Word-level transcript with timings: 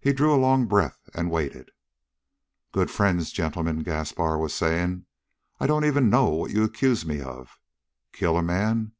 He 0.00 0.14
drew 0.14 0.32
a 0.34 0.40
long 0.40 0.64
breath 0.64 0.98
and 1.12 1.30
waited. 1.30 1.72
"Good 2.72 2.90
friends, 2.90 3.30
gentlemen," 3.30 3.80
Gaspar 3.80 4.38
was 4.38 4.54
saying, 4.54 5.04
"I 5.60 5.66
don't 5.66 5.84
even 5.84 6.08
know 6.08 6.30
what 6.30 6.52
you 6.52 6.64
accuse 6.64 7.04
me 7.04 7.20
of. 7.20 7.60
Kill 8.12 8.38
a 8.38 8.42
man? 8.42 8.92